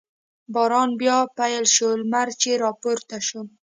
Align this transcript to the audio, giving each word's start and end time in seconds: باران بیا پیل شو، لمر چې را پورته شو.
باران 0.53 0.89
بیا 0.99 1.17
پیل 1.37 1.65
شو، 1.75 1.89
لمر 2.01 2.27
چې 2.41 2.51
را 2.61 2.71
پورته 2.81 3.17
شو. 3.27 3.41